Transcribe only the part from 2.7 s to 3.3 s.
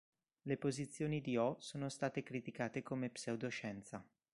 come